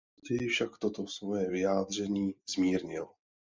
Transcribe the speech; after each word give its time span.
Později 0.19 0.49
však 0.49 0.77
toto 0.77 1.07
svoje 1.07 1.49
vyjádření 1.49 2.35
zmírnil. 2.55 3.07